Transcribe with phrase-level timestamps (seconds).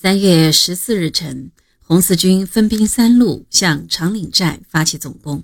[0.00, 1.50] 三月十四日晨，
[1.80, 5.42] 红四军分兵三路向长岭寨发起总攻。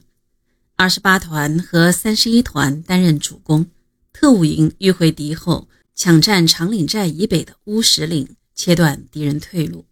[0.76, 3.66] 二十八团和三十一团担任主攻，
[4.12, 9.86] 特务营迂回敌后，抢占长岭寨以北的乌石岭，切断敌人退路。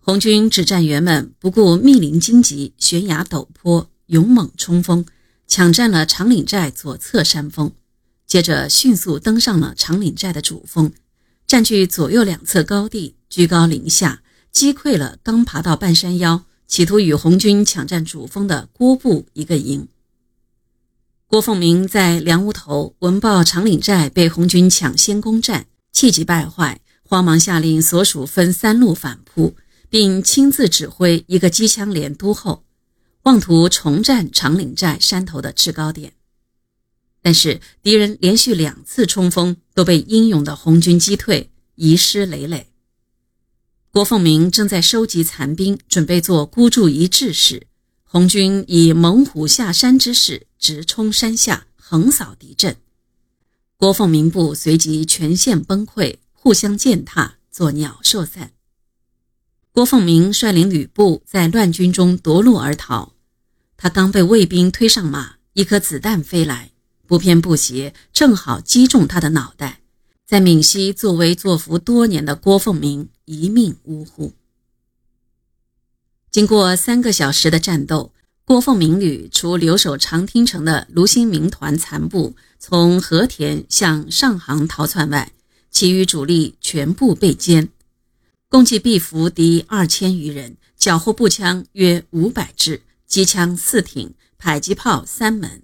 [0.00, 5.06] 红军指战员们不顾密林荆棘、悬崖陡坡，勇猛冲锋，
[5.46, 7.70] 抢占了长岭寨左侧山峰，
[8.26, 10.92] 接着迅速登上了长岭寨的主峰，
[11.52, 13.14] 占据左右两侧高地。
[13.28, 19.86] 居高临下击溃了刚爬到半山腰，企图与红军抢占主峰的郭部一个营。
[21.26, 29.54] 郭凤鸣在梁屋头闻报长岭寨被红军抢先攻占，气急败坏，慌忙下令所属分三路反扑，
[29.90, 32.64] 并亲自指挥一个机枪连督后，
[33.24, 36.14] 妄图重占长岭寨山头的制高点。
[37.22, 42.66] 但是敌人连续两次冲锋都被英勇的红军击退，遗失累累。
[43.90, 47.66] 郭凤鸣正在收集残兵，准备做孤注一掷时，
[48.02, 52.76] 红军以猛虎下山之势直冲山下，横扫敌阵。
[53.76, 58.52] 郭凤鸣部随即全线崩溃，互相践踏，作鸟兽散。
[59.70, 63.12] 郭凤鸣率领吕布在乱军中夺路而逃，
[63.76, 66.71] 他刚被卫兵推上马，一颗子弹飞来，
[67.12, 69.80] 不偏不斜，正好击中他的脑袋。
[70.24, 74.32] 在闽西作威作福多年的郭凤鸣一命呜呼。
[76.30, 78.14] 经过三个小时的战斗，
[78.46, 85.32] 郭凤鸣旅除留守长汀城的卢新民团残部从和田向上杭逃窜外，
[85.70, 87.68] 其余主力全部被歼，
[88.48, 95.62] 共计毙俘敌二千余人，缴获步枪约五百支，机枪四挺，迫击炮三门。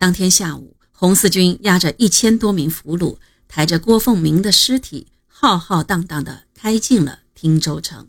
[0.00, 3.18] 当天下午，红四军押着一千多名俘虏。
[3.46, 8.08] 抬着郭凤鸣的尸体，浩浩荡荡地开进了汀州城。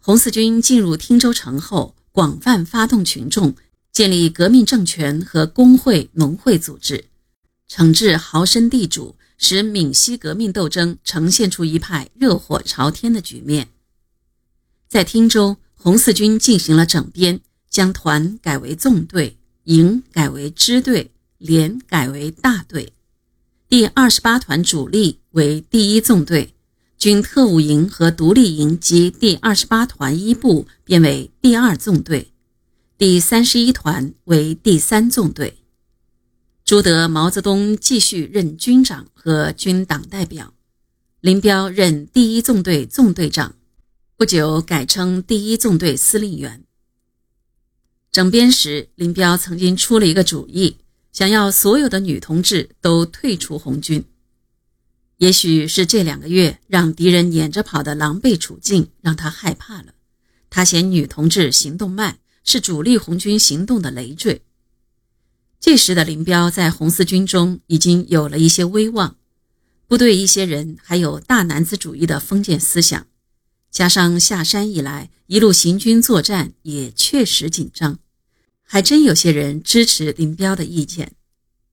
[0.00, 3.54] 红四军进入汀州城后，广泛发动群众，
[3.92, 7.04] 建立革命政权和工会、农会组织，
[7.70, 13.68] 惩治豪绅地主，使闽西革命斗争呈现出一派热火朝天的局面。
[14.88, 17.40] 在汀州，红四军进行了整编，
[17.70, 21.10] 将团改为纵队，营改为支队。
[21.36, 22.94] 连改为大队，
[23.68, 26.54] 第二十八团主力为第一纵队，
[26.96, 32.32] 军特务营和独立营及第二十八团一部编为第二纵队，
[32.96, 35.58] 第三十一团为第三纵队。
[36.64, 40.54] 朱德、毛泽东继续任军长和军党代表，
[41.20, 43.54] 林彪任第一纵队纵队长，
[44.16, 46.63] 不久改称第一纵队司令员。
[48.14, 50.76] 整编时，林彪曾经出了一个主意。
[51.12, 54.04] 想要所有的女同志都退出红军，
[55.16, 59.94] 也许是这两个月让敌人撵着跑的狼狈处境让他害怕了。
[60.48, 64.42] 他嫌女同志行动慢，是主力红军行动的累赘。
[65.58, 69.16] 这时的林彪在红四军中已经有了一些威望，
[69.88, 73.08] 部队一些人还有大男子主义的封建思想，
[73.72, 77.98] 加上下山以来一路行军作战也确实紧张。
[78.64, 81.12] 还真有些人支持林彪的意见，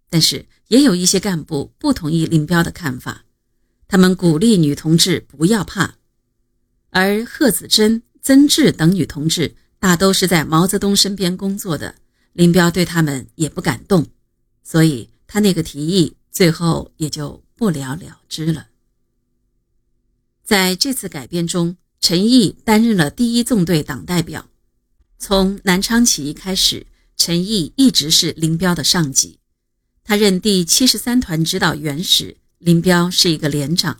[0.09, 3.25] 但是也有一些干部不同意林彪的看法。
[3.87, 5.95] 他们鼓励女同志不要怕，
[6.91, 11.95] 而贺子珍、曾志等女同志大都是在毛泽东身边工作的，
[12.33, 14.07] 林彪对他们也不敢动，
[14.63, 18.67] 所以他那个提议最后也就不了了之了。
[20.43, 24.50] 在这次改编中，陈毅担任了第一纵队党代表。
[25.21, 29.37] 从南昌起义开始，陈毅一直是林彪的上级。
[30.03, 33.97] 他任第七十三团指导员时，林彪是一个连长；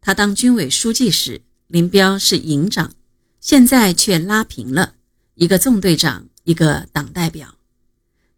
[0.00, 2.92] 他当军委书记时，林彪是营长。
[3.40, 4.96] 现在却拉平了，
[5.36, 7.54] 一个纵队长，一个党代表。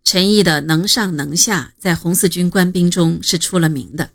[0.05, 4.11] 陈毅的能上能下，在红四军官兵中是出了名的。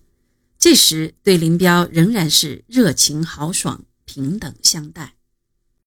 [0.60, 5.17] 这时对林彪仍然是热情豪爽，平等相待。